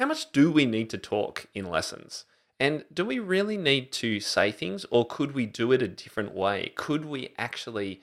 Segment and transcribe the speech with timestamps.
[0.00, 2.24] how much do we need to talk in lessons?
[2.58, 6.34] And do we really need to say things or could we do it a different
[6.34, 6.72] way?
[6.74, 8.00] Could we actually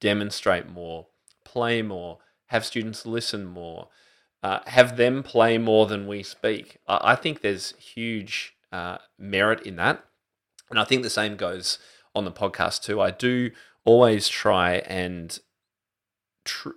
[0.00, 1.06] demonstrate more,
[1.44, 3.88] play more, have students listen more,
[4.42, 6.78] uh, have them play more than we speak?
[6.88, 10.04] I, think there's huge uh, merit in that.
[10.68, 11.78] And I think the same goes
[12.12, 13.00] on the podcast too.
[13.00, 13.52] I do
[13.84, 15.38] always try and
[16.44, 16.70] tr-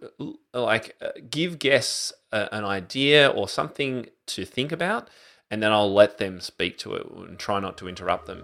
[0.53, 5.09] like uh, give guests a, an idea or something to think about,
[5.49, 8.43] and then I'll let them speak to it and try not to interrupt them.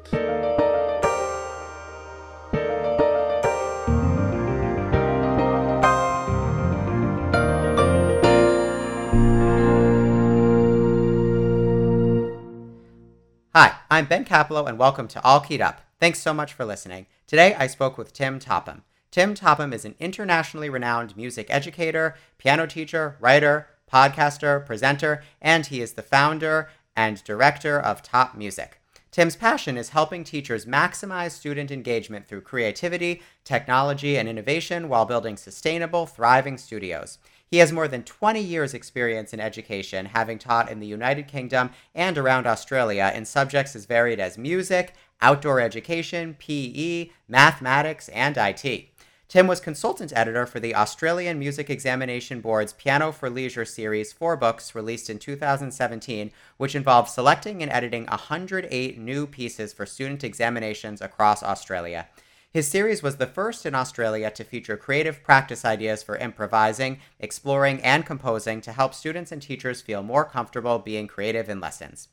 [13.55, 15.81] Hi, I'm Ben Capello, and welcome to All Keyed Up.
[15.99, 17.08] Thanks so much for listening.
[17.27, 18.83] Today I spoke with Tim Topham.
[19.12, 25.81] Tim Topham is an internationally renowned music educator, piano teacher, writer, podcaster, presenter, and he
[25.81, 28.80] is the founder and director of Top Music.
[29.09, 35.38] Tim's passion is helping teachers maximize student engagement through creativity, technology, and innovation while building
[35.38, 37.17] sustainable, thriving studios.
[37.48, 41.72] He has more than 20 years' experience in education, having taught in the United Kingdom
[41.95, 48.89] and around Australia in subjects as varied as music, outdoor education, PE, mathematics, and IT.
[49.30, 54.36] Tim was consultant editor for the Australian Music Examination Board's Piano for Leisure series, four
[54.36, 60.99] books released in 2017, which involved selecting and editing 108 new pieces for student examinations
[60.99, 62.08] across Australia.
[62.52, 67.83] His series was the first in Australia to feature creative practice ideas for improvising, exploring,
[67.83, 72.08] and composing to help students and teachers feel more comfortable being creative in lessons.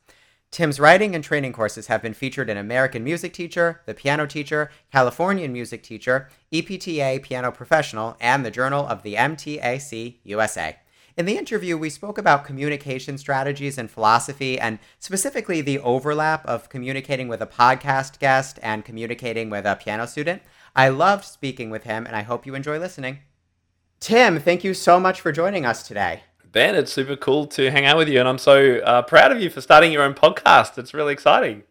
[0.57, 4.71] Tim's writing and training courses have been featured in American Music Teacher, The Piano Teacher,
[4.91, 10.79] Californian Music Teacher, EPTA Piano Professional, and the Journal of the MTAC USA.
[11.15, 16.71] In the interview, we spoke about communication strategies and philosophy, and specifically the overlap of
[16.71, 20.41] communicating with a podcast guest and communicating with a piano student.
[20.75, 23.19] I loved speaking with him, and I hope you enjoy listening.
[24.01, 26.23] Tim, thank you so much for joining us today.
[26.57, 29.43] Ben, it's super cool to hang out with you, and I'm so uh, proud of
[29.43, 30.79] you for starting your own podcast.
[30.79, 31.65] It's really exciting.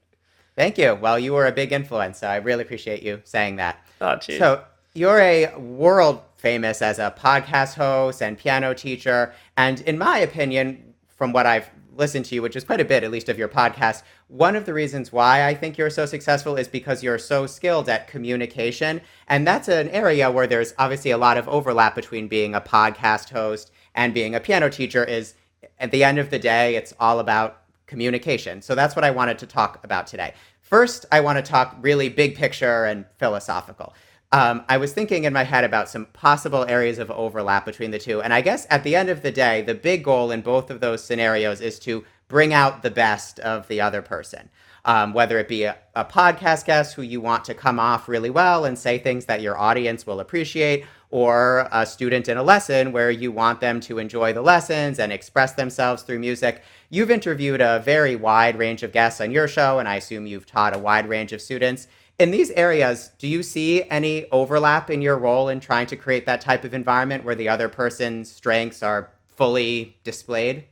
[0.56, 0.94] Thank you.
[0.94, 2.19] Well, you were a big influence.
[2.19, 3.84] So I really appreciate you saying that.
[4.00, 4.38] Oh, cheers.
[4.38, 4.63] So
[4.94, 10.94] you're a world famous as a podcast host and piano teacher, and in my opinion,
[11.07, 13.47] from what I've listened to you, which is quite a bit, at least of your
[13.47, 17.47] podcast, one of the reasons why I think you're so successful is because you're so
[17.47, 19.02] skilled at communication.
[19.28, 23.31] And that's an area where there's obviously a lot of overlap between being a podcast
[23.31, 25.34] host and being a piano teacher is
[25.80, 28.62] at the end of the day, it's all about communication.
[28.62, 30.34] So that's what I wanted to talk about today.
[30.62, 33.94] First, I want to talk really big picture and philosophical.
[34.32, 38.00] Um, I was thinking in my head about some possible areas of overlap between the
[38.00, 38.22] two.
[38.22, 40.82] And I guess at the end of the day, the big goal in both of
[40.82, 44.50] those scenarios is to bring out the best of the other person.
[44.84, 48.30] Um, whether it be a, a podcast guest who you want to come off really
[48.30, 52.92] well and say things that your audience will appreciate, or a student in a lesson
[52.92, 56.62] where you want them to enjoy the lessons and express themselves through music.
[56.90, 60.46] You've interviewed a very wide range of guests on your show, and I assume you've
[60.46, 61.88] taught a wide range of students.
[62.20, 66.26] In these areas, do you see any overlap in your role in trying to create
[66.26, 70.66] that type of environment where the other person's strengths are fully displayed?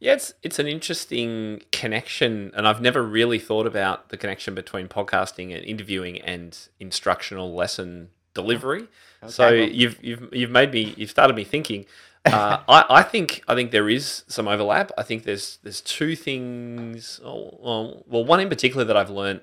[0.00, 4.86] Yeah, it's it's an interesting connection, and I've never really thought about the connection between
[4.86, 8.86] podcasting and interviewing and instructional lesson delivery.
[9.26, 11.86] Okay, so you've you've you've made me you've started me thinking.
[12.24, 14.92] Uh, I, I think I think there is some overlap.
[14.98, 17.20] I think there's there's two things.
[17.24, 19.40] Oh, well, one in particular that I've learned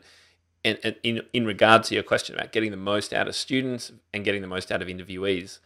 [0.64, 4.24] in, in in regard to your question about getting the most out of students and
[4.24, 5.60] getting the most out of interviewees,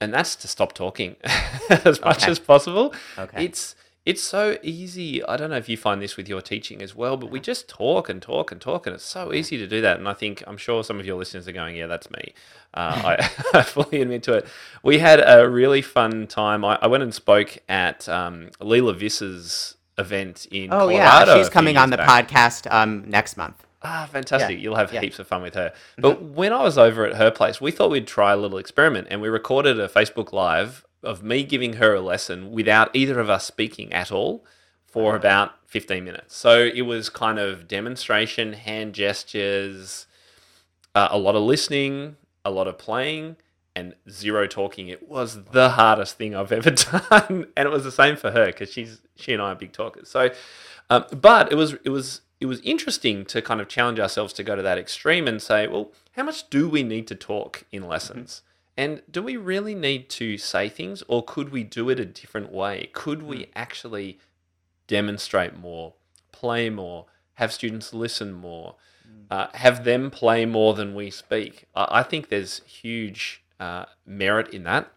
[0.00, 1.16] and that's to stop talking
[1.70, 2.30] as much okay.
[2.30, 2.94] as possible.
[3.18, 3.44] Okay.
[3.44, 3.74] It's
[4.08, 5.22] it's so easy.
[5.22, 7.68] I don't know if you find this with your teaching as well, but we just
[7.68, 9.98] talk and talk and talk, and it's so easy to do that.
[9.98, 12.32] And I think I'm sure some of your listeners are going, "Yeah, that's me."
[12.72, 14.46] Uh, I, I, fully admit to it.
[14.82, 16.64] We had a really fun time.
[16.64, 20.72] I, I went and spoke at um, Leila Viss's event in.
[20.72, 22.30] Oh Colorado yeah, she's coming on the back.
[22.30, 23.62] podcast um, next month.
[23.82, 24.56] Ah, fantastic.
[24.56, 24.62] Yeah.
[24.62, 25.02] You'll have yeah.
[25.02, 25.68] heaps of fun with her.
[25.68, 26.00] Mm-hmm.
[26.00, 29.08] But when I was over at her place, we thought we'd try a little experiment
[29.10, 33.30] and we recorded a Facebook Live of me giving her a lesson without either of
[33.30, 34.44] us speaking at all
[34.86, 36.36] for about 15 minutes.
[36.36, 40.06] So it was kind of demonstration, hand gestures,
[40.94, 43.36] uh, a lot of listening, a lot of playing,
[43.74, 44.88] and zero talking.
[44.88, 46.70] It was the hardest thing I've ever
[47.10, 49.72] done, and it was the same for her because she's she and I are big
[49.72, 50.10] talkers.
[50.10, 50.30] So,
[50.90, 54.44] um, but it was it was it was interesting to kind of challenge ourselves to
[54.44, 57.86] go to that extreme and say, well, how much do we need to talk in
[57.86, 58.42] lessons?
[58.78, 62.52] And do we really need to say things or could we do it a different
[62.52, 62.90] way?
[62.92, 63.50] Could we hmm.
[63.54, 64.18] actually
[64.86, 65.94] demonstrate more,
[66.32, 68.76] play more, have students listen more,
[69.30, 71.66] uh, have them play more than we speak.
[71.74, 74.90] I, I think there's huge uh, merit in that.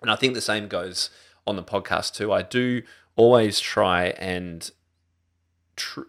[0.00, 1.10] And I think the same goes
[1.46, 2.32] on the podcast too.
[2.32, 2.82] I do
[3.16, 4.70] always try and
[5.76, 6.02] tr-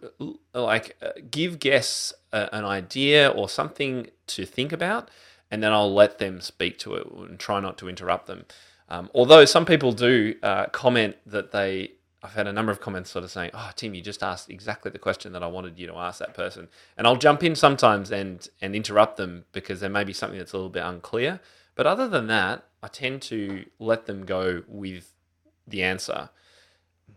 [0.52, 5.10] like uh, give guests a, an idea or something to think about,
[5.50, 8.44] and then I'll let them speak to it and try not to interrupt them.
[8.88, 11.92] Um, although some people do uh, comment that they,
[12.22, 14.90] I've had a number of comments sort of saying, "Oh, Tim, you just asked exactly
[14.90, 18.10] the question that I wanted you to ask that person," and I'll jump in sometimes
[18.10, 21.40] and and interrupt them because there may be something that's a little bit unclear.
[21.74, 25.12] But other than that, I tend to let them go with
[25.66, 26.30] the answer,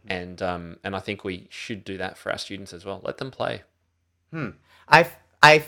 [0.08, 3.02] and um, and I think we should do that for our students as well.
[3.04, 3.64] Let them play.
[4.32, 4.52] Hmm.
[4.88, 5.10] I
[5.44, 5.60] I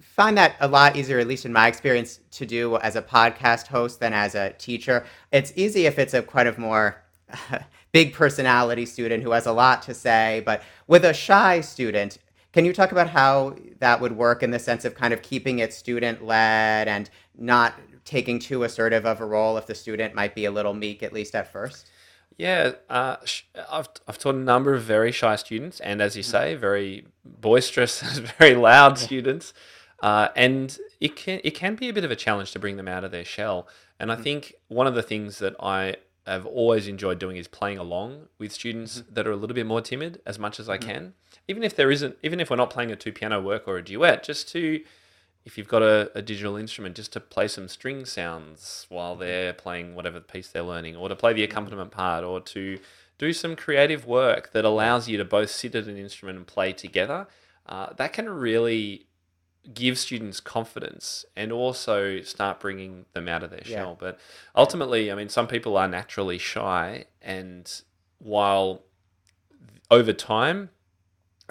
[0.00, 3.66] find that a lot easier, at least in my experience, to do as a podcast
[3.66, 5.04] host than as a teacher.
[5.32, 7.02] It's easy if it's a quite of more
[7.92, 12.18] big personality student who has a lot to say, but with a shy student,
[12.52, 15.58] can you talk about how that would work in the sense of kind of keeping
[15.58, 17.74] it student led and not
[18.04, 21.12] taking too assertive of a role if the student might be a little meek, at
[21.12, 21.90] least at first?
[22.38, 23.16] Yeah, uh,
[23.68, 26.30] I've, I've taught a number of very shy students, and as you mm-hmm.
[26.30, 28.00] say, very boisterous,
[28.38, 29.52] very loud students.
[30.00, 32.86] Uh, and it can it can be a bit of a challenge to bring them
[32.86, 33.66] out of their shell.
[33.98, 34.22] And I mm.
[34.22, 38.52] think one of the things that I have always enjoyed doing is playing along with
[38.52, 39.14] students mm-hmm.
[39.14, 40.88] that are a little bit more timid as much as I mm-hmm.
[40.88, 41.14] can.
[41.48, 43.84] Even if there isn't, even if we're not playing a two piano work or a
[43.84, 44.80] duet, just to
[45.48, 49.22] if you've got a, a, digital instrument, just to play some string sounds while mm-hmm.
[49.22, 52.78] they're playing whatever piece they're learning, or to play the accompaniment part, or to
[53.16, 56.74] do some creative work that allows you to both sit at an instrument and play
[56.74, 57.26] together,
[57.64, 59.06] uh, that can really
[59.72, 63.96] give students confidence and also start bringing them out of their shell.
[63.98, 64.20] But
[64.54, 67.70] ultimately, I mean, some people are naturally shy, and
[68.18, 68.82] while
[69.90, 70.68] over time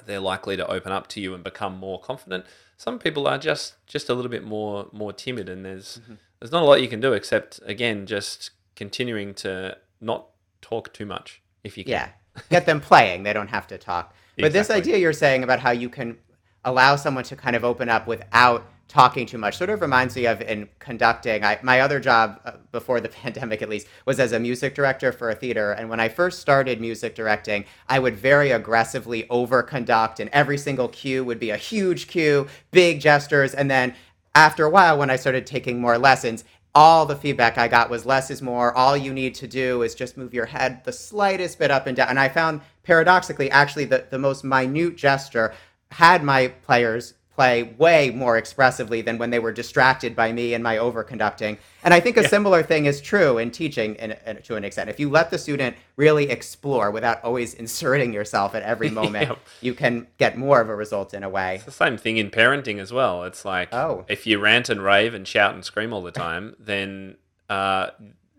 [0.05, 2.45] they're likely to open up to you and become more confident,
[2.77, 6.15] some people are just just a little bit more more timid, and there's mm-hmm.
[6.39, 10.27] there's not a lot you can do except again just continuing to not
[10.61, 11.91] talk too much if you can.
[11.91, 12.09] Yeah,
[12.49, 13.23] get them playing.
[13.23, 14.13] They don't have to talk.
[14.35, 14.59] But exactly.
[14.59, 16.17] this idea you're saying about how you can
[16.63, 19.57] allow someone to kind of open up without talking too much.
[19.57, 23.61] Sort of reminds me of in conducting I, my other job uh, before the pandemic
[23.61, 25.71] at least was as a music director for a theater.
[25.71, 30.57] And when i first started music directing i would very aggressively over conduct and every
[30.57, 33.53] single cue would be a huge cue big gestures.
[33.53, 33.93] And then
[34.35, 36.43] after a while when i started taking more lessons
[36.73, 38.73] all the feedback i got was less is more.
[38.73, 41.97] All you need to do is just move your head the slightest bit up and
[41.97, 42.09] down.
[42.09, 45.53] And i found paradoxically actually the, the most minute gesture
[45.91, 50.63] had my players play way more expressively than when they were distracted by me and
[50.63, 51.55] my overconducting.
[51.83, 52.29] And I think a yeah.
[52.29, 54.89] similar thing is true in teaching in, in, to an extent.
[54.89, 59.35] If you let the student really explore without always inserting yourself at every moment, yeah.
[59.61, 61.55] you can get more of a result in a way.
[61.57, 63.23] It's the same thing in parenting as well.
[63.23, 64.03] It's like oh.
[64.07, 67.17] if you rant and rave and shout and scream all the time, then
[67.51, 67.91] uh,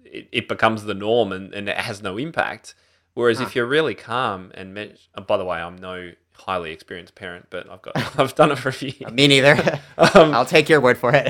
[0.04, 2.74] it, it, becomes the norm and, and, it has no impact.
[3.14, 3.44] Whereas huh.
[3.44, 7.46] if you're really calm and, me- uh, by the way, I'm no highly experienced parent,
[7.50, 9.12] but I've got I've done it for a few years.
[9.12, 9.54] Me neither.
[9.98, 11.28] um, I'll take your word for it.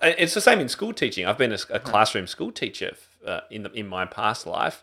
[0.00, 1.26] uh, it's the same in school teaching.
[1.26, 2.96] I've been a, a classroom school teacher
[3.26, 4.82] uh, in the, in my past life,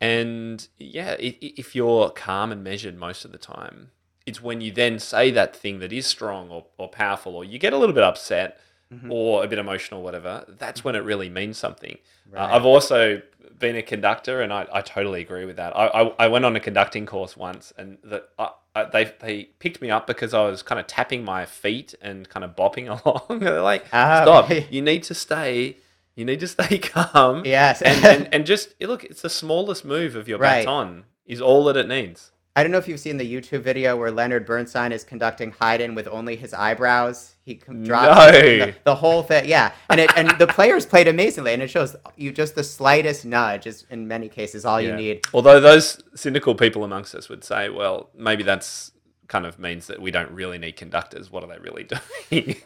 [0.00, 3.90] and yeah, it, if you're calm and measured most of the time,
[4.26, 7.58] it's when you then say that thing that is strong or, or powerful, or you
[7.58, 8.58] get a little bit upset.
[8.94, 9.12] Mm-hmm.
[9.12, 10.44] Or a bit emotional, whatever.
[10.58, 11.98] That's when it really means something.
[12.32, 12.50] Uh, right.
[12.50, 13.22] Uh, I've also
[13.58, 15.76] been a conductor, and I, I totally agree with that.
[15.76, 18.50] I, I, I went on a conducting course once, and that uh,
[18.92, 22.44] they they picked me up because I was kind of tapping my feet and kind
[22.44, 23.40] of bopping along.
[23.40, 24.50] They're like, oh, "Stop!
[24.70, 25.78] You need to stay.
[26.14, 29.04] You need to stay calm." Yes, and, and, and just look.
[29.04, 30.64] It's the smallest move of your right.
[30.64, 32.32] baton is all that it needs.
[32.56, 35.96] I don't know if you've seen the YouTube video where Leonard Bernstein is conducting Haydn
[35.96, 37.34] with only his eyebrows.
[37.44, 38.30] He drops no.
[38.30, 39.48] the, the, whole thing.
[39.48, 43.24] Yeah, and it, and the players played amazingly, and it shows you just the slightest
[43.24, 44.90] nudge is in many cases all yeah.
[44.90, 45.26] you need.
[45.34, 48.92] Although those cynical people amongst us would say, well, maybe that's
[49.28, 51.30] kind of means that we don't really need conductors.
[51.30, 51.84] What are they really
[52.30, 52.56] doing?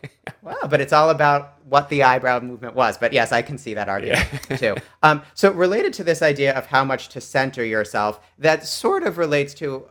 [0.43, 2.99] well, but it's all about what the eyebrow movement was.
[2.99, 4.57] But yes, I can see that argument yeah.
[4.57, 4.77] too.
[5.03, 9.19] Um, so, related to this idea of how much to center yourself, that sort of
[9.19, 9.89] relates to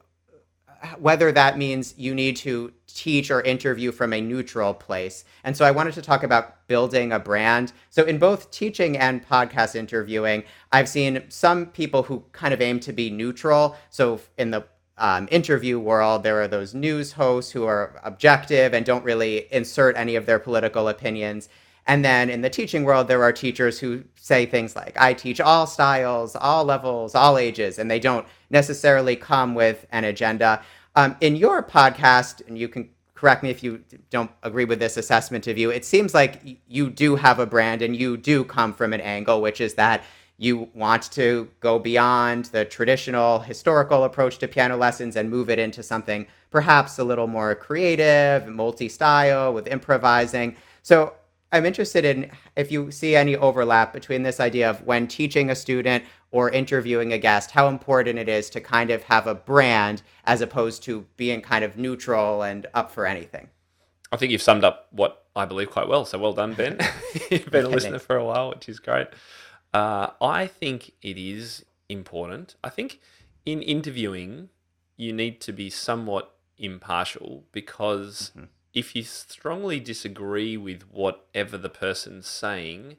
[0.99, 5.23] whether that means you need to teach or interview from a neutral place.
[5.43, 7.73] And so I wanted to talk about building a brand.
[7.89, 12.79] So in both teaching and podcast interviewing, I've seen some people who kind of aim
[12.81, 13.75] to be neutral.
[13.89, 14.65] So in the
[14.97, 19.95] um, interview world, there are those news hosts who are objective and don't really insert
[19.95, 21.49] any of their political opinions.
[21.85, 25.39] And then in the teaching world, there are teachers who say things like, I teach
[25.39, 30.61] all styles, all levels, all ages, and they don't necessarily come with an agenda.
[30.95, 34.97] Um, in your podcast, and you can correct me if you don't agree with this
[34.97, 38.73] assessment of you, it seems like you do have a brand and you do come
[38.73, 40.03] from an angle, which is that
[40.37, 45.57] you want to go beyond the traditional historical approach to piano lessons and move it
[45.57, 50.55] into something perhaps a little more creative, and multi style, with improvising.
[50.83, 51.13] So
[51.51, 55.55] I'm interested in if you see any overlap between this idea of when teaching a
[55.55, 60.01] student or interviewing a guest, how important it is to kind of have a brand
[60.25, 63.49] as opposed to being kind of neutral and up for anything.
[64.11, 66.05] I think you've summed up what I believe quite well.
[66.05, 66.79] So well done, Ben.
[67.31, 69.07] You've been a listener for a while, which is great.
[69.77, 72.55] Uh, I think it is important.
[72.63, 72.99] I think
[73.45, 74.49] in interviewing,
[74.95, 78.45] you need to be somewhat impartial because mm-hmm
[78.77, 82.97] if you strongly disagree with whatever the person's saying,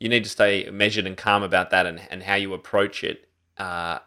[0.00, 3.28] you need to stay measured and calm about that and, and how you approach it.
[3.56, 4.00] Uh,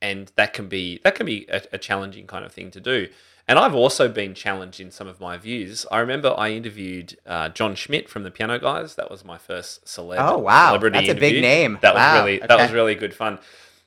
[0.00, 3.08] and that can be that can be a, a, challenging kind of thing to do.
[3.50, 5.84] And I've also been challenged in some of my views.
[5.90, 8.94] I remember I interviewed uh, Jon Schmidt from the Piano Guys.
[8.94, 10.18] That was my first celeb.
[10.20, 11.28] Oh wow, celebrity that's interview.
[11.28, 11.78] a big name.
[11.82, 12.12] That wow.
[12.12, 12.46] was really okay.
[12.46, 13.40] that was really good fun.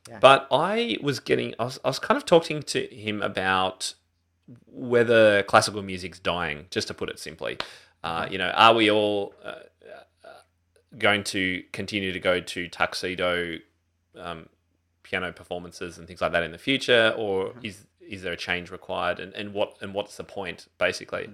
[0.09, 0.19] Yeah.
[0.19, 3.93] But I was getting I was, I was kind of talking to him about
[4.67, 7.57] whether classical music's dying, just to put it simply.
[8.03, 9.59] Uh, you know, are we all uh,
[10.25, 10.27] uh,
[10.97, 13.59] going to continue to go to tuxedo
[14.19, 14.49] um,
[15.03, 17.59] piano performances and things like that in the future, or mm-hmm.
[17.63, 21.29] is is there a change required, and, and what and what's the point basically?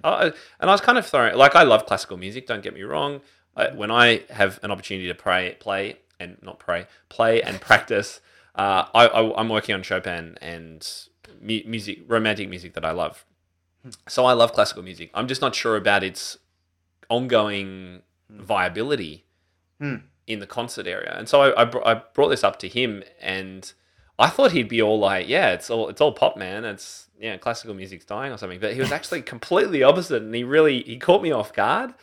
[0.60, 2.46] And I was kind of throwing like I love classical music.
[2.46, 3.20] Don't get me wrong.
[3.56, 8.20] I, when I have an opportunity to pray, play and not pray, play and practice,
[8.54, 10.88] uh, I, I, I'm working on Chopin and
[11.40, 13.24] mu- music, romantic music that I love.
[14.08, 15.10] So I love classical music.
[15.14, 16.38] I'm just not sure about its
[17.08, 19.24] ongoing viability
[19.80, 19.96] hmm.
[20.26, 21.14] in the concert area.
[21.16, 23.72] And so I, I, br- I, brought this up to him, and
[24.20, 26.64] I thought he'd be all like, "Yeah, it's all it's all pop, man.
[26.64, 30.44] It's yeah, classical music's dying or something." But he was actually completely opposite, and he
[30.44, 31.94] really he caught me off guard,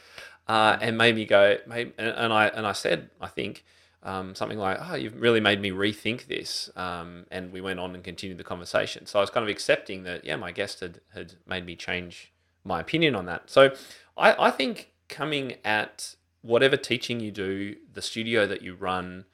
[0.47, 1.57] uh, and made me go.
[1.67, 3.63] Made, and, and I and I said, I think
[4.03, 7.93] um, something like, "Oh, you've really made me rethink this," um, and we went on
[7.93, 9.05] and continued the conversation.
[9.05, 12.33] So I was kind of accepting that, yeah, my guest had had made me change
[12.63, 13.49] my opinion on that.
[13.49, 13.73] So
[14.17, 19.25] I, I think coming at whatever teaching you do, the studio that you run,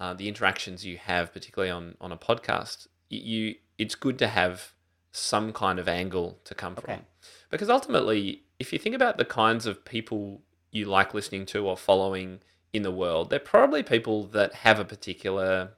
[0.00, 4.72] uh, the interactions you have, particularly on on a podcast, you it's good to have
[5.12, 6.94] some kind of angle to come okay.
[6.94, 7.06] from,
[7.50, 11.76] because ultimately, if you think about the kinds of people you like listening to or
[11.76, 12.40] following
[12.72, 15.70] in the world, they're probably people that have a particular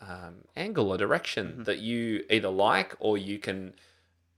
[0.00, 1.62] um, angle or direction mm-hmm.
[1.64, 3.74] that you either like or you can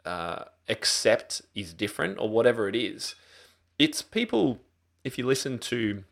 [0.05, 3.15] uh, accept is different or whatever it is.
[3.79, 4.61] It's people,
[5.05, 6.05] if you listen to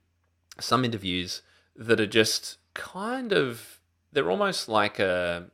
[0.61, 1.43] some interviews,
[1.77, 3.81] that are just kind of,
[4.13, 5.47] they're almost like a,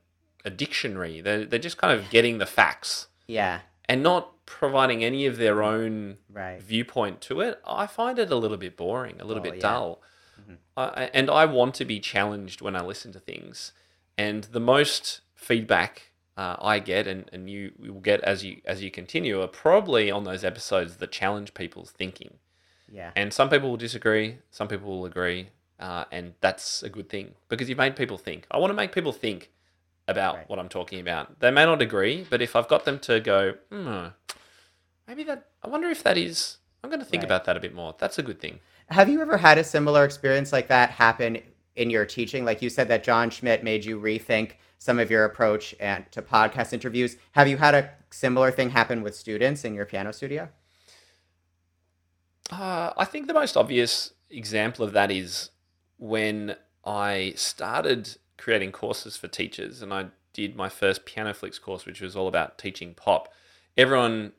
[0.45, 1.21] a dictionary.
[1.21, 3.09] They're, they're just kind of getting the facts.
[3.27, 3.61] Yeah.
[3.89, 6.61] And not providing any of their own right.
[6.61, 9.61] viewpoint to it, I find it a little bit boring, a little oh, bit yeah.
[9.61, 10.03] dull.
[10.41, 11.09] Mm-hmm.
[11.13, 13.73] and I want to be challenged when I listen to things.
[14.17, 18.83] And the most feedback uh, I get, and, and you will get as you as
[18.83, 22.39] you continue, are probably on those episodes that challenge people's thinking.
[22.91, 23.11] Yeah.
[23.15, 25.51] And some people will disagree, some people will agree,
[25.81, 28.47] uh, and that's a good thing because you've made people think.
[28.51, 29.51] I want to make people think
[30.07, 30.49] about right.
[30.49, 31.41] what I'm talking about.
[31.41, 34.07] They may not agree, but if I've got them to go, hmm,
[35.09, 37.29] maybe that, I wonder if that is, I'm going to think right.
[37.29, 37.95] about that a bit more.
[37.99, 38.61] That's a good thing.
[38.91, 41.39] Have you ever had a similar experience like that happen
[41.77, 42.45] in your teaching?
[42.45, 46.21] Like you said that Jon Schmidt made you rethink some of your approach and to
[46.23, 47.17] podcast interviews.
[47.33, 50.49] Have you had a similar thing happen with students in your piano studio?
[52.51, 55.51] Uh, I think the most obvious example of that is
[56.01, 61.85] when I started creating courses for teachers and I did my first Piano Flicks course,
[61.85, 63.33] which was all about teaching pop.
[63.77, 64.33] Everyone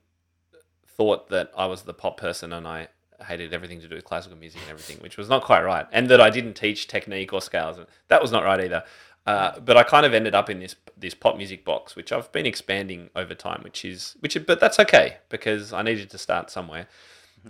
[0.88, 2.88] thought that I was the pop person and I
[3.28, 5.86] hated everything to do with classical music and everything, which was not quite right.
[5.92, 7.78] And that I didn't teach technique or scales.
[7.78, 8.84] and That was not right either.
[9.28, 12.32] Uh, but I kind of ended up in this this pop music box, which I've
[12.32, 14.36] been expanding over time, which is which.
[14.48, 16.88] But that's okay because I needed to start somewhere.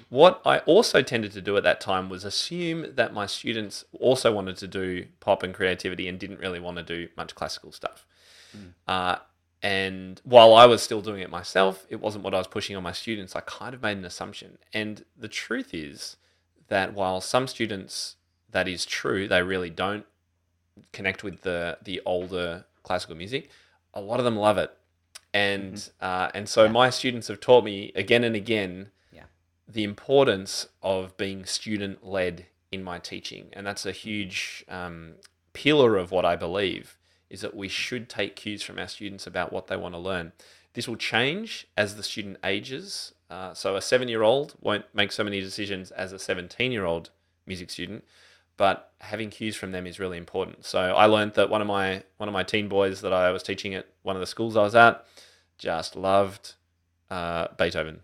[0.09, 4.31] What I also tended to do at that time was assume that my students also
[4.31, 8.05] wanted to do pop and creativity and didn't really want to do much classical stuff.
[8.55, 8.73] Mm.
[8.87, 9.15] Uh,
[9.61, 12.83] and while I was still doing it myself, it wasn't what I was pushing on
[12.83, 13.35] my students.
[13.35, 14.57] I kind of made an assumption.
[14.73, 16.17] And the truth is
[16.67, 18.15] that while some students,
[18.49, 20.05] that is true, they really don't
[20.93, 23.49] connect with the, the older classical music,
[23.93, 24.71] a lot of them love it.
[25.33, 26.05] And, mm-hmm.
[26.05, 26.71] uh, and so yeah.
[26.71, 28.91] my students have taught me again and again.
[29.71, 35.13] The importance of being student led in my teaching, and that's a huge um,
[35.53, 36.97] pillar of what I believe
[37.29, 40.33] is that we should take cues from our students about what they want to learn.
[40.73, 43.13] This will change as the student ages.
[43.29, 47.09] Uh, so a seven-year-old won't make so many decisions as a 17-year-old
[47.45, 48.03] music student,
[48.57, 50.65] but having cues from them is really important.
[50.65, 53.43] So I learned that one of my one of my teen boys that I was
[53.43, 55.05] teaching at one of the schools I was at
[55.57, 56.55] just loved
[57.09, 58.01] uh, Beethoven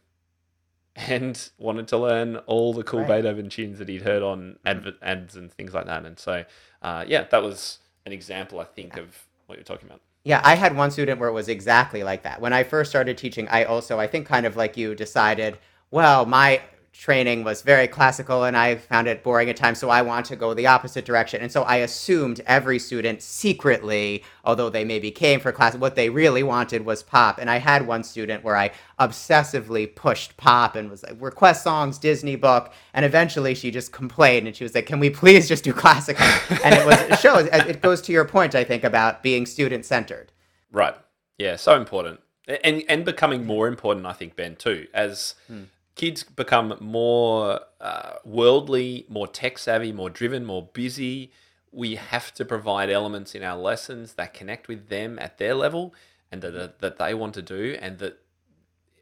[0.97, 3.21] and wanted to learn all the cool right.
[3.21, 6.05] Beethoven tunes that he'd heard on ads and things like that.
[6.05, 6.43] And so,
[6.81, 10.01] uh, yeah, that was an example, I think, of what you're talking about.
[10.23, 12.41] Yeah, I had one student where it was exactly like that.
[12.41, 15.59] When I first started teaching, I also, I think, kind of like you, decided,
[15.91, 16.61] well, my
[16.97, 20.35] training was very classical and I found it boring at times, so I want to
[20.35, 21.41] go the opposite direction.
[21.41, 26.09] And so I assumed every student secretly, although they maybe came for class, what they
[26.09, 27.37] really wanted was pop.
[27.37, 31.99] And I had one student where I obsessively pushed pop and was like, request songs,
[31.99, 32.73] Disney book.
[32.95, 36.25] And eventually she just complained and she was like, can we please just do classical?
[36.63, 39.85] and it was, it shows, it goes to your point, I think, about being student
[39.85, 40.31] centered.
[40.71, 40.95] Right.
[41.37, 42.21] Yeah, so important.
[42.63, 45.65] And, and becoming more important, I think, Ben, too, as hmm
[45.97, 51.31] kids become more uh, worldly, more tech savvy, more driven, more busy.
[51.71, 55.93] We have to provide elements in our lessons that connect with them at their level
[56.31, 58.19] and that, that they want to do and that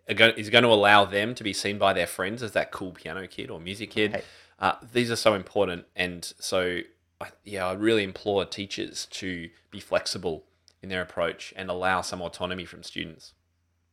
[0.08, 3.28] is going to allow them to be seen by their friends as that cool piano
[3.28, 4.24] kid or music kid.
[4.60, 5.86] Uh, these are so important.
[5.96, 6.80] And so,
[7.20, 10.46] I, yeah, I really implore teachers to be flexible
[10.82, 13.34] in their approach and allow some autonomy from students.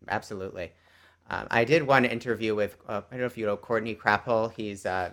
[0.09, 0.73] Absolutely.
[1.33, 4.53] Um, I did one interview with uh, I don't know if you know Courtney Crappell.
[4.55, 5.11] He's uh,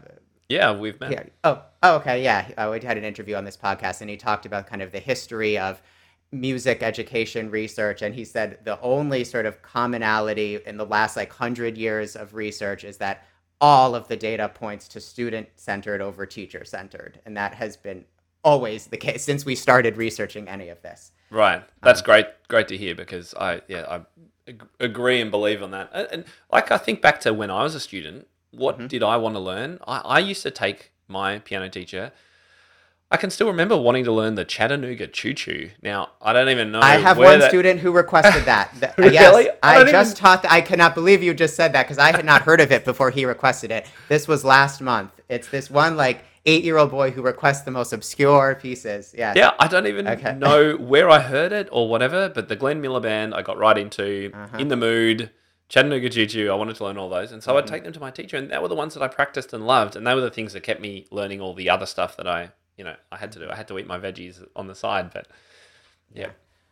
[0.49, 1.11] yeah, we've met.
[1.11, 1.23] Yeah.
[1.43, 2.49] Oh, oh, okay, yeah.
[2.57, 4.99] Uh, we had an interview on this podcast, and he talked about kind of the
[4.99, 5.81] history of
[6.31, 11.31] music education research, and he said the only sort of commonality in the last like
[11.31, 13.25] hundred years of research is that
[13.61, 18.03] all of the data points to student centered over teacher centered, and that has been
[18.43, 21.11] always the case since we started researching any of this.
[21.29, 21.63] Right.
[21.81, 22.25] That's um, great.
[22.47, 24.01] Great to hear because I yeah I
[24.79, 25.89] agree and believe on that.
[25.93, 28.87] And, like I think back to when I was a student, what mm-hmm.
[28.87, 29.79] did I want to learn?
[29.87, 32.11] I, I used to take my piano teacher.
[33.11, 35.71] I can still remember wanting to learn the Chattanooga Choo Choo.
[35.81, 36.79] Now I don't even know.
[36.79, 37.49] I have one that...
[37.49, 38.93] student who requested that.
[38.97, 39.13] really?
[39.13, 40.19] Yes, I, I just even...
[40.19, 40.43] taught.
[40.43, 40.51] That.
[40.51, 43.09] I cannot believe you just said that because I had not heard of it before
[43.09, 43.87] he requested it.
[44.09, 45.11] This was last month.
[45.27, 49.13] It's this one like eight year old boy who requests the most obscure pieces.
[49.17, 49.33] Yeah.
[49.35, 50.33] Yeah, I don't even okay.
[50.33, 53.77] know where I heard it or whatever, but the Glenn Miller band I got right
[53.77, 54.57] into, uh-huh.
[54.57, 55.31] in the mood,
[55.69, 57.31] Chattanooga Choo, I wanted to learn all those.
[57.31, 57.59] And so mm-hmm.
[57.59, 59.65] I'd take them to my teacher, and they were the ones that I practiced and
[59.65, 59.95] loved.
[59.95, 62.51] And they were the things that kept me learning all the other stuff that I,
[62.75, 63.49] you know, I had to do.
[63.49, 65.27] I had to eat my veggies on the side, but
[66.13, 66.31] yeah.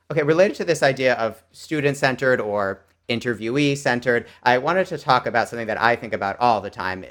[0.10, 4.28] Okay, related to this idea of student centered or interviewee centered.
[4.43, 7.06] I wanted to talk about something that I think about all the time,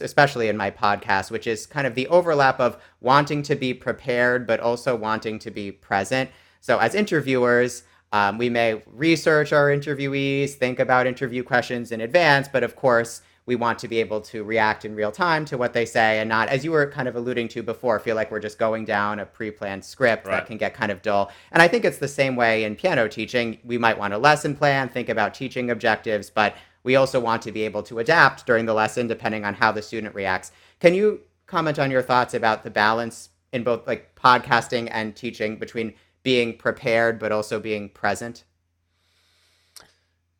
[0.00, 4.46] especially in my podcast, which is kind of the overlap of wanting to be prepared,
[4.46, 6.30] but also wanting to be present.
[6.60, 12.46] So, as interviewers, um, we may research our interviewees, think about interview questions in advance,
[12.46, 15.74] but of course, we want to be able to react in real time to what
[15.74, 18.40] they say and not, as you were kind of alluding to before, feel like we're
[18.40, 20.36] just going down a pre planned script right.
[20.36, 21.30] that can get kind of dull.
[21.50, 23.58] And I think it's the same way in piano teaching.
[23.62, 27.52] We might want a lesson plan, think about teaching objectives, but we also want to
[27.52, 30.50] be able to adapt during the lesson depending on how the student reacts.
[30.80, 35.58] Can you comment on your thoughts about the balance in both like podcasting and teaching
[35.58, 38.44] between being prepared but also being present?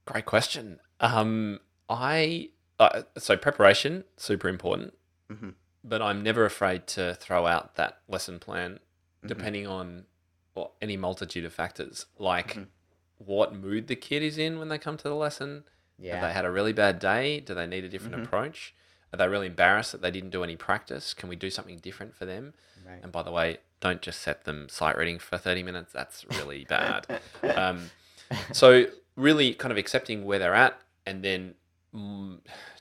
[0.06, 0.80] Great question.
[0.98, 4.94] Um, I uh, so preparation super important,
[5.30, 5.50] mm-hmm.
[5.84, 9.28] but I'm never afraid to throw out that lesson plan, mm-hmm.
[9.28, 10.04] depending on
[10.54, 12.62] well, any multitude of factors, like mm-hmm.
[13.18, 15.64] what mood the kid is in when they come to the lesson.
[15.98, 16.14] Yeah.
[16.14, 17.40] Have they had a really bad day?
[17.40, 18.24] Do they need a different mm-hmm.
[18.24, 18.74] approach?
[19.12, 21.14] Are they really embarrassed that they didn't do any practice?
[21.14, 22.54] Can we do something different for them?
[22.86, 23.00] Right.
[23.02, 25.92] And by the way, don't just set them sight reading for 30 minutes.
[25.92, 27.20] That's really bad.
[27.54, 27.90] um,
[28.52, 31.54] so, really kind of accepting where they're at and then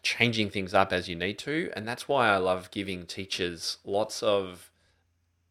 [0.03, 1.71] changing things up as you need to.
[1.75, 4.71] And that's why I love giving teachers lots of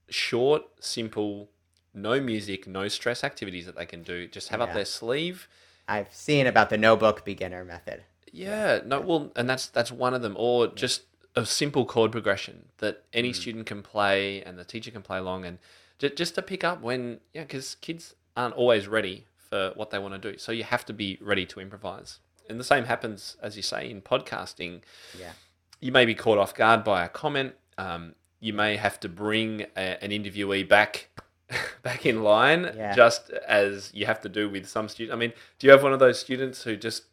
[0.09, 1.51] short, simple,
[1.93, 4.27] no music, no stress activities that they can do.
[4.27, 4.65] Just have yeah.
[4.65, 5.49] up their sleeve.
[5.87, 8.05] I've seen about the no book beginner method.
[8.33, 10.37] Yeah, no, well, and that's that's one of them.
[10.39, 11.03] Or just
[11.35, 13.35] a simple chord progression that any mm.
[13.35, 15.59] student can play and the teacher can play along, and
[15.99, 20.15] just to pick up when yeah, because kids aren't always ready for what they want
[20.15, 22.21] to do, so you have to be ready to improvise
[22.51, 24.81] and the same happens as you say in podcasting.
[25.19, 25.33] Yeah,
[25.81, 27.55] you may be caught off guard by a comment.
[27.79, 31.09] Um, you may have to bring a, an interviewee back
[31.83, 32.95] back in line, yeah.
[32.95, 35.15] just as you have to do with some students.
[35.15, 37.05] I mean, do you have one of those students who just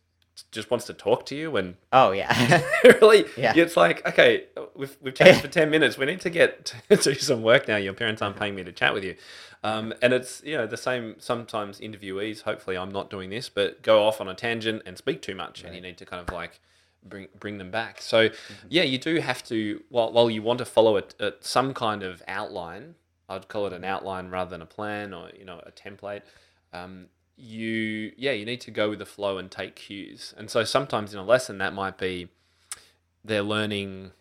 [0.52, 3.54] just wants to talk to you and oh yeah really yeah.
[3.56, 4.46] it's like okay
[4.76, 7.76] we've, we've chatted for 10 minutes we need to get to do some work now
[7.76, 9.16] your parents aren't paying me to chat with you
[9.64, 13.82] um, and it's you know the same sometimes interviewees hopefully i'm not doing this but
[13.82, 15.68] go off on a tangent and speak too much right.
[15.68, 16.60] and you need to kind of like
[17.04, 18.68] bring bring them back so mm-hmm.
[18.70, 22.04] yeah you do have to while, while you want to follow it at some kind
[22.04, 22.96] of outline
[23.30, 26.22] i'd call it an outline rather than a plan or you know a template
[26.74, 30.34] um, you yeah you need to go with the flow and take cues.
[30.38, 32.30] And so sometimes in a lesson that might be
[33.24, 34.12] they're learning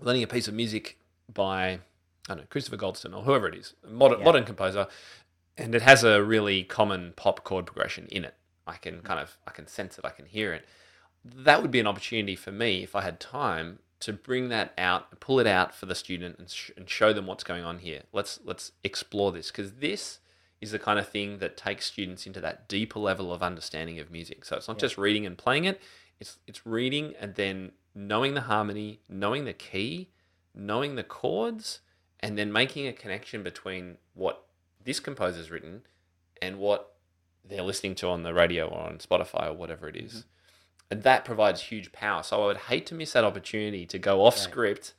[0.00, 0.98] learning a piece of music
[1.32, 1.80] by I
[2.28, 4.24] don't know Christopher Goldston or whoever it is modern yeah.
[4.24, 4.86] modern composer
[5.58, 8.34] and it has a really common pop chord progression in it.
[8.66, 9.04] I can mm.
[9.04, 10.64] kind of I can sense it I can hear it.
[11.24, 15.20] That would be an opportunity for me if I had time to bring that out
[15.20, 18.04] pull it out for the student and, sh- and show them what's going on here.
[18.10, 20.20] Let's let's explore this because this
[20.62, 24.10] is the kind of thing that takes students into that deeper level of understanding of
[24.10, 24.44] music.
[24.44, 24.82] So it's not yeah.
[24.82, 25.82] just reading and playing it,
[26.20, 30.08] it's it's reading and then knowing the harmony, knowing the key,
[30.54, 31.80] knowing the chords,
[32.20, 34.46] and then making a connection between what
[34.82, 35.82] this composer's written
[36.40, 36.94] and what
[37.44, 40.12] they're listening to on the radio or on Spotify or whatever it is.
[40.12, 40.28] Mm-hmm.
[40.92, 42.22] And that provides huge power.
[42.22, 44.42] So I would hate to miss that opportunity to go off right.
[44.42, 44.94] script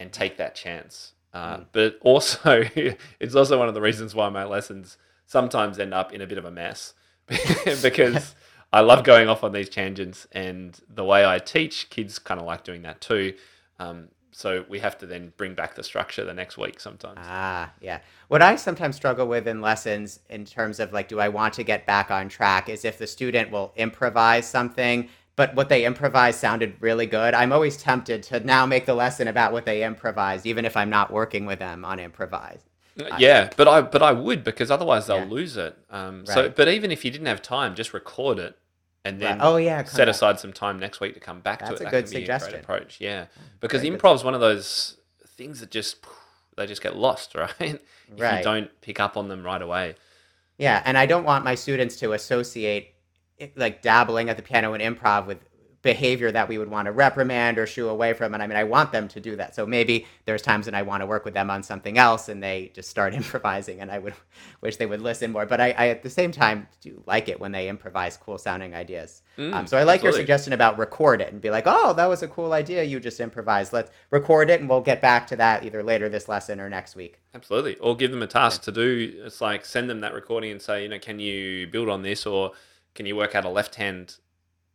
[0.00, 1.12] and take that chance.
[1.36, 1.66] Uh, mm.
[1.72, 2.64] But also,
[3.20, 4.96] it's also one of the reasons why my lessons
[5.26, 6.94] sometimes end up in a bit of a mess
[7.82, 8.34] because
[8.72, 12.46] I love going off on these tangents, and the way I teach, kids kind of
[12.46, 13.34] like doing that too.
[13.78, 17.18] Um, so we have to then bring back the structure the next week sometimes.
[17.22, 18.00] Ah, yeah.
[18.28, 21.64] What I sometimes struggle with in lessons, in terms of like, do I want to
[21.64, 26.40] get back on track, is if the student will improvise something but what they improvised
[26.40, 27.34] sounded really good.
[27.34, 30.90] I'm always tempted to now make the lesson about what they improvised, even if I'm
[30.90, 32.60] not working with them on improvise.
[32.98, 35.24] Uh, yeah, but I but I would because otherwise they'll yeah.
[35.24, 35.76] lose it.
[35.90, 36.28] Um, right.
[36.28, 38.58] So, but even if you didn't have time, just record it
[39.06, 39.46] and then right.
[39.46, 41.80] oh yeah, set aside some time next week to come back That's to it.
[41.80, 42.56] a that good suggestion.
[42.56, 43.26] A approach, yeah,
[43.60, 44.96] because improv is one of those
[45.36, 46.04] things that just
[46.56, 47.50] they just get lost, right?
[47.60, 47.80] if
[48.18, 48.38] right.
[48.38, 49.94] you don't pick up on them right away.
[50.58, 52.95] Yeah, and I don't want my students to associate
[53.56, 55.38] like dabbling at the piano and improv with
[55.86, 58.34] behavior that we would want to reprimand or shoo away from.
[58.34, 59.54] And I mean, I want them to do that.
[59.54, 62.42] So maybe there's times when I want to work with them on something else and
[62.42, 64.14] they just start improvising and I would
[64.60, 65.46] wish they would listen more.
[65.46, 68.74] But I, I at the same time do like it when they improvise cool sounding
[68.74, 69.22] ideas.
[69.38, 70.18] Mm, um, so I like absolutely.
[70.18, 72.82] your suggestion about record it and be like, oh, that was a cool idea.
[72.82, 73.72] You just improvised.
[73.72, 76.96] Let's record it and we'll get back to that either later this lesson or next
[76.96, 77.20] week.
[77.32, 77.76] Absolutely.
[77.76, 78.64] Or give them a task yeah.
[78.64, 79.22] to do.
[79.24, 82.26] It's like send them that recording and say, you know, can you build on this
[82.26, 82.52] or
[82.96, 84.16] can you work out a left hand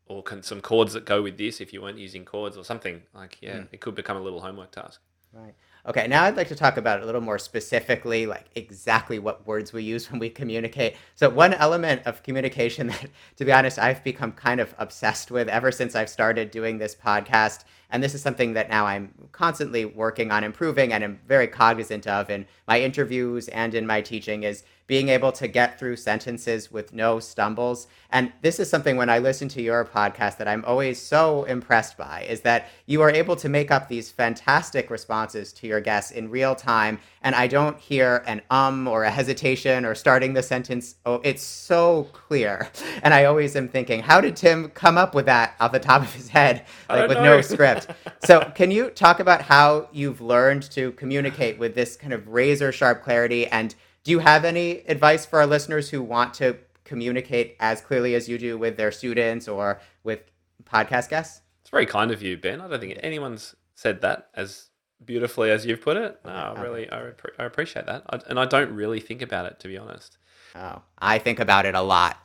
[0.06, 3.02] or can some chords that go with this if you weren't using chords or something?
[3.14, 3.68] Like yeah mm.
[3.72, 5.02] it could become a little homework task.
[5.34, 5.56] Right.
[5.84, 9.48] Okay now i'd like to talk about it a little more specifically like exactly what
[9.48, 10.96] words we use when we communicate.
[11.16, 13.08] So one element of communication that
[13.38, 16.96] to be honest i've become kind of obsessed with ever since i've started doing this
[16.96, 21.48] podcast and this is something that now i'm constantly working on improving and i'm very
[21.48, 25.96] cognizant of in my interviews and in my teaching is being able to get through
[25.96, 27.88] sentences with no stumbles.
[28.10, 31.98] And this is something when I listen to your podcast that I'm always so impressed
[31.98, 36.12] by is that you are able to make up these fantastic responses to your guests
[36.12, 37.00] in real time.
[37.22, 40.96] And I don't hear an um or a hesitation or starting the sentence.
[41.06, 42.70] Oh, it's so clear.
[43.04, 46.02] And I always am thinking, how did Tim come up with that off the top
[46.04, 47.38] of his head, like with know.
[47.38, 47.88] no script?
[48.24, 52.72] so, can you talk about how you've learned to communicate with this kind of razor
[52.72, 53.74] sharp clarity and
[54.04, 58.28] do you have any advice for our listeners who want to communicate as clearly as
[58.28, 60.22] you do with their students or with
[60.64, 61.42] podcast guests?
[61.62, 62.62] It's very kind of you, Ben.
[62.62, 64.70] I don't think anyone's said that as
[65.04, 66.20] beautifully as you've put it.
[66.26, 68.04] No, really, I, I appreciate that.
[68.10, 70.18] I, and I don't really think about it, to be honest.
[70.56, 72.18] Oh, I think about it a lot.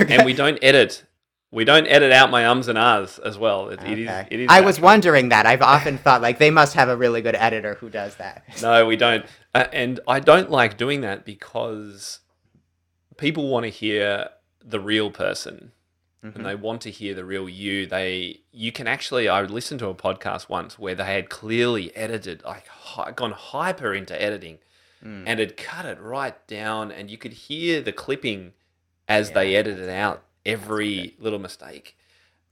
[0.00, 0.14] okay.
[0.16, 1.04] And we don't edit.
[1.52, 3.68] We don't edit out my ums and ahs as well.
[3.68, 3.92] It, okay.
[3.92, 4.26] it is.
[4.30, 4.46] It is.
[4.50, 5.46] I was wondering that.
[5.46, 8.44] I've often thought like they must have a really good editor who does that.
[8.62, 9.24] no, we don't.
[9.54, 12.20] Uh, and I don't like doing that because
[13.16, 14.28] people want to hear
[14.62, 15.72] the real person
[16.26, 16.36] mm-hmm.
[16.36, 17.86] and they want to hear the real you.
[17.86, 22.42] They you can actually I listened to a podcast once where they had clearly edited
[22.44, 24.58] like hi, gone hyper into editing
[25.04, 25.24] mm.
[25.26, 28.52] and had cut it right down and you could hear the clipping
[29.08, 29.34] as yeah.
[29.34, 31.96] they edited out every little mistake.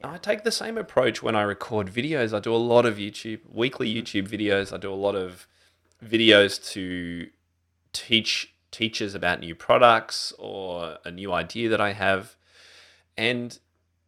[0.03, 2.37] I take the same approach when I record videos.
[2.37, 4.01] I do a lot of YouTube, weekly mm-hmm.
[4.01, 4.73] YouTube videos.
[4.73, 5.47] I do a lot of
[6.05, 7.29] videos to
[7.93, 12.37] teach teachers about new products or a new idea that I have.
[13.17, 13.59] And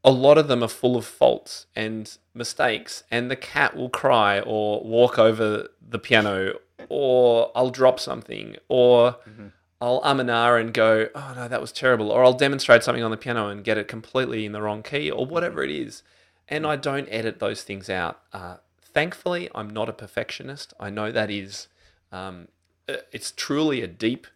[0.04, 4.40] a lot of them are full of faults and mistakes, and the cat will cry
[4.40, 9.48] or walk over the piano, or I'll drop something, or mm-hmm.
[9.80, 12.10] I'll um and ah and go, oh no, that was terrible.
[12.10, 15.10] Or I'll demonstrate something on the piano and get it completely in the wrong key
[15.10, 16.02] or whatever it is.
[16.48, 18.20] And I don't edit those things out.
[18.32, 20.72] Uh, thankfully, I'm not a perfectionist.
[20.78, 21.68] I know that is,
[22.12, 22.48] um,
[22.88, 24.26] uh, it's truly a deep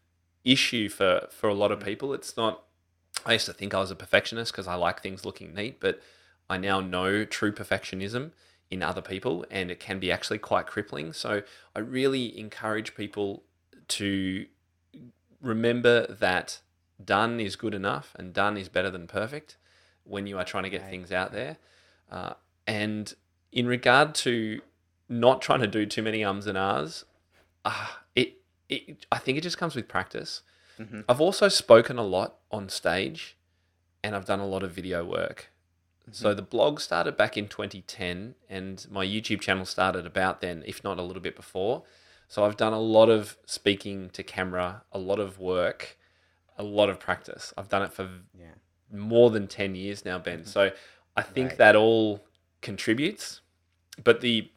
[0.44, 2.12] issue for, for a lot of people.
[2.12, 2.64] It's not,
[3.24, 6.00] I used to think I was a perfectionist because I like things looking neat, but
[6.48, 8.32] I now know true perfectionism
[8.70, 11.12] in other people and it can be actually quite crippling.
[11.12, 11.42] So
[11.74, 13.44] I really encourage people
[13.88, 14.46] to
[15.40, 16.60] remember that
[17.02, 19.56] done is good enough and done is better than perfect
[20.04, 20.90] when you are trying to get right.
[20.90, 21.58] things out there.
[22.10, 22.34] Uh,
[22.66, 23.14] and
[23.52, 24.60] in regard to
[25.08, 27.04] not trying to do too many ums and ahs,
[27.64, 30.42] uh, it, it I think it just comes with practice.
[30.78, 31.00] Mm-hmm.
[31.08, 33.36] I've also spoken a lot on stage
[34.02, 35.50] and I've done a lot of video work.
[36.02, 36.12] Mm-hmm.
[36.12, 40.82] So the blog started back in 2010 and my YouTube channel started about then, if
[40.82, 41.84] not a little bit before.
[42.30, 45.98] So I've done a lot of speaking to camera, a lot of work,
[46.56, 47.52] a lot of practice.
[47.58, 48.52] I've done it for yeah.
[48.92, 50.38] more than 10 years now, Ben.
[50.38, 50.48] Mm-hmm.
[50.48, 50.70] So
[51.16, 51.58] I think right.
[51.58, 52.24] that all
[52.62, 53.40] contributes.
[54.04, 54.48] But the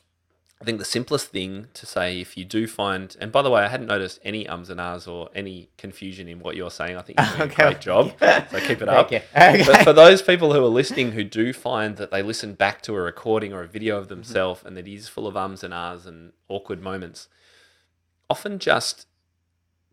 [0.61, 3.63] I think the simplest thing to say if you do find, and by the way,
[3.63, 6.95] I hadn't noticed any ums and ahs or any confusion in what you're saying.
[6.95, 7.63] I think you're doing okay.
[7.63, 8.13] a great job.
[8.51, 9.07] So keep it up.
[9.07, 9.23] Okay.
[9.33, 12.93] But for those people who are listening who do find that they listen back to
[12.93, 14.13] a recording or a video of mm-hmm.
[14.13, 14.67] themselves mm-hmm.
[14.67, 17.29] and that is full of ums and ahs and awkward moments,
[18.29, 19.07] often just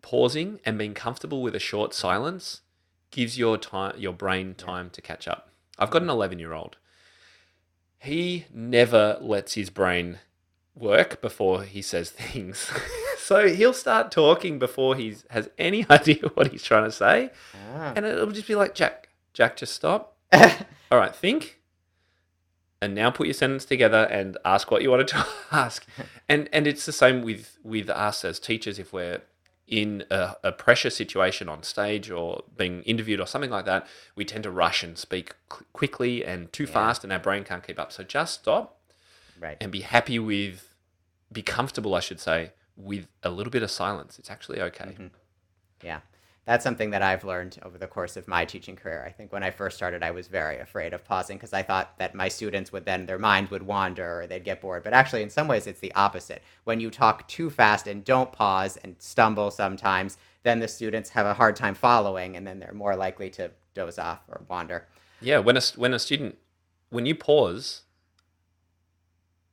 [0.02, 2.62] pausing and being comfortable with a short silence
[3.10, 5.50] gives your time your brain time to catch up.
[5.78, 6.76] I've got an 11 year old.
[7.98, 10.18] He never lets his brain
[10.74, 12.70] work before he says things.
[13.18, 17.30] so he'll start talking before he has any idea what he's trying to say.
[17.74, 17.92] Ah.
[17.96, 20.16] And it'll just be like, Jack, Jack, just stop.
[20.32, 21.59] All right, think.
[22.82, 25.86] And now put your sentence together and ask what you wanted to ask.
[26.28, 29.20] And and it's the same with with us as teachers if we're
[29.70, 34.24] in a, a, pressure situation on stage or being interviewed or something like that, we
[34.24, 35.36] tend to rush and speak
[35.72, 36.72] quickly and too yeah.
[36.72, 37.92] fast, and our brain can't keep up.
[37.92, 38.80] So just stop,
[39.38, 40.74] right, and be happy with
[41.32, 44.18] be comfortable, I should say, with a little bit of silence.
[44.18, 44.86] It's actually okay.
[44.86, 45.06] Mm-hmm.
[45.84, 46.00] Yeah.
[46.46, 49.04] That's something that I've learned over the course of my teaching career.
[49.06, 51.98] I think when I first started, I was very afraid of pausing because I thought
[51.98, 54.82] that my students would then, their minds would wander or they'd get bored.
[54.82, 56.42] But actually, in some ways, it's the opposite.
[56.64, 61.26] When you talk too fast and don't pause and stumble sometimes, then the students have
[61.26, 64.88] a hard time following and then they're more likely to doze off or wander.
[65.20, 65.38] Yeah.
[65.38, 66.38] When a, when a student,
[66.88, 67.82] when you pause,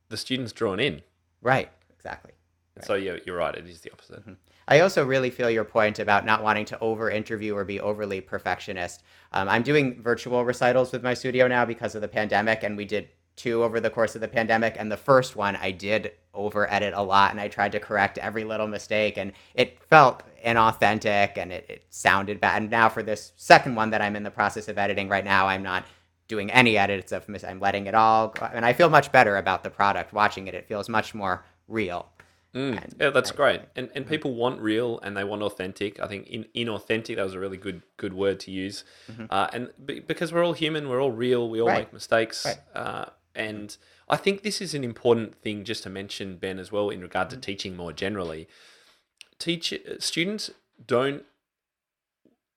[0.08, 1.02] the student's drawn in
[1.42, 1.70] Right.
[1.94, 2.32] Exactly.
[2.78, 2.86] Right.
[2.86, 3.54] So yeah, you're right.
[3.54, 4.20] It is the opposite.
[4.20, 4.34] Mm-hmm.
[4.68, 8.20] I also really feel your point about not wanting to over interview or be overly
[8.20, 9.02] perfectionist.
[9.32, 12.84] Um, I'm doing virtual recitals with my studio now because of the pandemic, and we
[12.84, 14.76] did two over the course of the pandemic.
[14.78, 18.18] And the first one, I did over edit a lot, and I tried to correct
[18.18, 22.62] every little mistake, and it felt inauthentic and it, it sounded bad.
[22.62, 25.48] And now for this second one that I'm in the process of editing right now,
[25.48, 25.84] I'm not
[26.28, 29.64] doing any edits of I'm letting it all go, and I feel much better about
[29.64, 30.54] the product watching it.
[30.54, 32.10] It feels much more real.
[32.58, 33.60] Mm, and, yeah, that's I, great.
[33.76, 34.10] And and mm-hmm.
[34.10, 36.00] people want real and they want authentic.
[36.00, 38.84] I think in, inauthentic that was a really good good word to use.
[39.10, 39.26] Mm-hmm.
[39.30, 41.48] Uh, and b- because we're all human, we're all real.
[41.48, 41.80] We all right.
[41.80, 42.44] make mistakes.
[42.44, 42.58] Right.
[42.74, 43.76] Uh, and
[44.08, 47.30] I think this is an important thing just to mention, Ben, as well, in regard
[47.30, 47.42] to mm-hmm.
[47.42, 48.48] teaching more generally.
[49.38, 50.50] Teach students
[50.84, 51.22] don't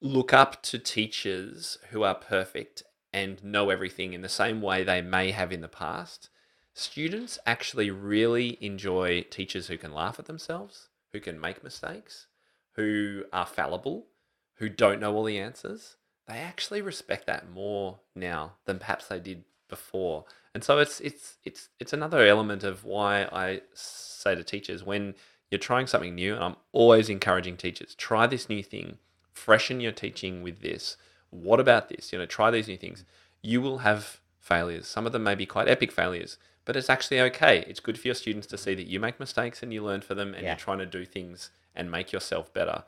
[0.02, 2.82] look up to teachers who are perfect
[3.14, 6.30] and know everything in the same way they may have in the past,
[6.74, 12.28] students actually really enjoy teachers who can laugh at themselves, who can make mistakes,
[12.74, 14.08] who are fallible,
[14.56, 15.98] who don't know all the answers.
[16.28, 20.26] They actually respect that more now than perhaps they did before.
[20.54, 25.16] And so it's it's it's it's another element of why I say to teachers when
[25.50, 28.98] you're trying something new, and I'm always encouraging teachers, try this new thing,
[29.34, 30.98] freshen your teaching with this
[31.32, 32.14] what about this?
[32.14, 33.04] You know, try these new things.
[33.42, 34.88] You will have failures.
[34.88, 36.38] Some of them may be quite epic failures,
[36.72, 37.66] but it's actually okay.
[37.68, 40.16] It's good for your students to see that you make mistakes and you learn for
[40.16, 40.52] them and yeah.
[40.52, 42.86] you're trying to do things and make yourself better.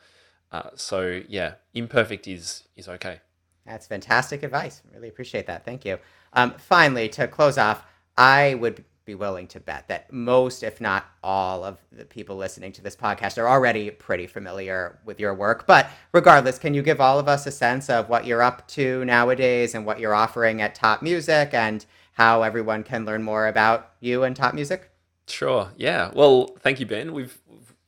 [0.53, 3.19] Uh, so yeah, imperfect is is okay.
[3.65, 4.81] That's fantastic advice.
[4.93, 5.65] Really appreciate that.
[5.65, 5.99] Thank you.
[6.31, 7.83] Um, finally, to close off,
[8.17, 12.71] I would be willing to bet that most, if not all, of the people listening
[12.71, 15.67] to this podcast are already pretty familiar with your work.
[15.67, 19.03] But regardless, can you give all of us a sense of what you're up to
[19.03, 23.91] nowadays and what you're offering at Top Music and how everyone can learn more about
[23.99, 24.89] you and Top Music?
[25.27, 25.69] Sure.
[25.77, 26.11] Yeah.
[26.13, 27.13] Well, thank you, Ben.
[27.13, 27.39] We've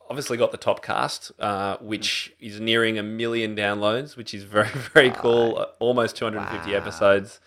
[0.09, 4.69] obviously got the top cast, uh, which is nearing a million downloads, which is very,
[4.93, 5.57] very cool.
[5.57, 6.77] Uh, almost 250 wow.
[6.77, 7.39] episodes.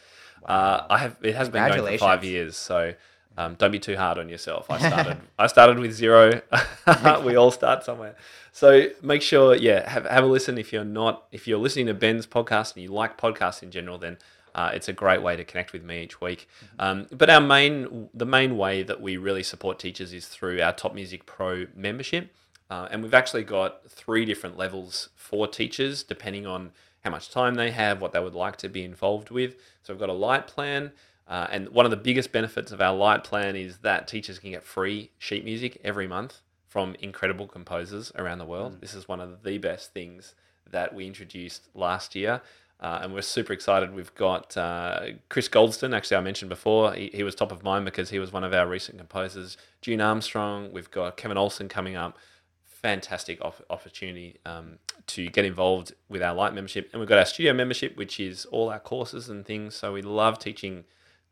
[0.43, 0.49] Wow.
[0.55, 2.95] Uh, I have it has been going for five years, so
[3.39, 4.69] Um, don't be too hard on yourself.
[4.69, 5.19] I started.
[5.39, 6.43] I started with zero.
[7.25, 8.17] we all start somewhere.
[8.51, 10.59] So make sure, yeah, have have a listen.
[10.59, 13.97] If you're not, if you're listening to Ben's podcast and you like podcasts in general,
[13.97, 14.19] then
[14.59, 16.49] uh, it's a great way to connect with me each week.
[16.81, 20.73] Um, but our main, the main way that we really support teachers is through our
[20.73, 22.35] Top Music Pro membership,
[22.69, 26.73] uh, and we've actually got three different levels for teachers depending on
[27.05, 29.55] how much time they have, what they would like to be involved with.
[29.85, 30.91] So we've got a light plan.
[31.29, 34.51] Uh, and one of the biggest benefits of our light plan is that teachers can
[34.51, 38.75] get free sheet music every month from incredible composers around the world.
[38.75, 38.81] Mm.
[38.81, 40.35] This is one of the best things
[40.69, 42.43] that we introduced last year.
[42.81, 43.93] Uh, and we're super excited.
[43.93, 46.93] We've got uh, Chris Goldston, actually, I mentioned before.
[46.95, 49.57] He, he was top of mind because he was one of our recent composers.
[49.83, 50.71] June Armstrong.
[50.73, 52.17] We've got Kevin Olson coming up.
[52.65, 56.89] Fantastic op- opportunity um, to get involved with our light membership.
[56.93, 59.75] And we've got our studio membership, which is all our courses and things.
[59.75, 60.85] So we love teaching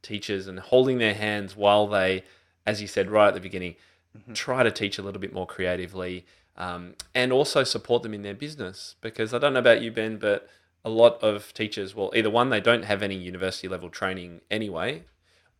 [0.02, 2.24] teachers and holding their hands while they,
[2.66, 3.76] as you said right at the beginning,
[4.18, 4.32] mm-hmm.
[4.32, 8.34] try to teach a little bit more creatively um, and also support them in their
[8.34, 8.96] business.
[9.00, 10.48] Because I don't know about you, Ben, but
[10.86, 15.02] a lot of teachers, well, either one, they don't have any university level training anyway,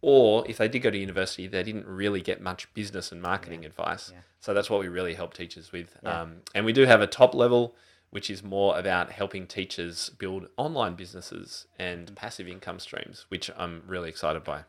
[0.00, 3.62] or if they did go to university, they didn't really get much business and marketing
[3.62, 3.68] yeah.
[3.68, 4.12] advice.
[4.14, 4.20] Yeah.
[4.38, 5.96] So that's what we really help teachers with.
[6.02, 6.22] Yeah.
[6.22, 7.74] Um, and we do have a top level
[8.10, 13.82] which is more about helping teachers build online businesses and passive income streams, which I'm
[13.86, 14.62] really excited by.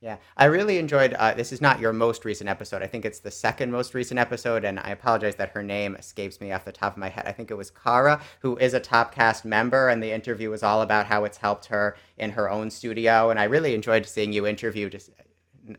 [0.00, 1.14] Yeah, I really enjoyed.
[1.14, 2.82] Uh, this is not your most recent episode.
[2.82, 6.38] I think it's the second most recent episode, and I apologize that her name escapes
[6.40, 7.24] me off the top of my head.
[7.26, 10.62] I think it was Kara, who is a top cast member, and the interview was
[10.62, 13.30] all about how it's helped her in her own studio.
[13.30, 15.10] And I really enjoyed seeing you interview just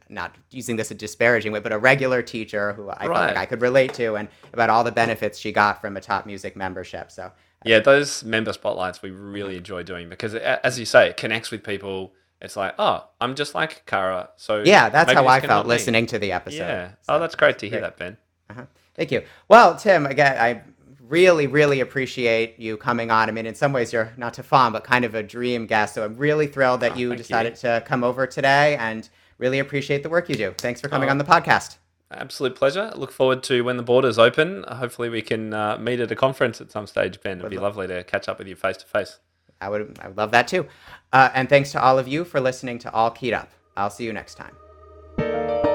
[0.10, 3.02] not using this a disparaging way, but a regular teacher who I right.
[3.02, 6.02] felt like I could relate to, and about all the benefits she got from a
[6.02, 7.12] TopMusic membership.
[7.12, 7.32] So
[7.64, 11.64] yeah, those member spotlights we really enjoy doing because, as you say, it connects with
[11.64, 12.14] people.
[12.42, 14.30] It's like, oh, I'm just like Kara.
[14.36, 16.58] So yeah, that's how I felt listening to the episode.
[16.58, 16.88] Yeah.
[17.02, 17.98] So, oh, that's great to hear great.
[17.98, 18.18] that, Ben.
[18.50, 18.66] Uh-huh.
[18.96, 19.24] Thank you.
[19.48, 20.62] Well, Tim, again, I
[21.08, 23.30] really, really appreciate you coming on.
[23.30, 25.96] I mean, in some ways, you're not too fond, but kind of a dream guest.
[25.96, 27.70] So I'm really thrilled that oh, you decided you.
[27.70, 30.54] to come over today and Really appreciate the work you do.
[30.58, 31.78] Thanks for coming oh, on the podcast.
[32.10, 32.92] Absolute pleasure.
[32.96, 34.64] Look forward to when the borders open.
[34.68, 37.40] Hopefully, we can uh, meet at a conference at some stage, Ben.
[37.40, 39.20] It'd be lovely to catch up with you face to face.
[39.60, 40.68] I would, I would love that too.
[41.12, 43.52] Uh, and thanks to all of you for listening to All Keyed Up.
[43.76, 45.67] I'll see you next time.